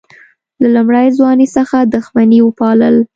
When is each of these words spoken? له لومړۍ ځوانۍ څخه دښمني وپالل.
له 0.61 0.67
لومړۍ 0.75 1.07
ځوانۍ 1.17 1.47
څخه 1.57 1.77
دښمني 1.93 2.39
وپالل. 2.43 2.95